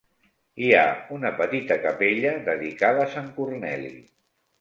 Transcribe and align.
Hi 0.61 0.69
ha 0.77 0.85
una 1.17 1.31
petita 1.41 1.77
capella 1.83 2.31
dedicada 2.47 3.05
a 3.05 3.13
sant 3.17 3.29
Corneli. 3.37 3.93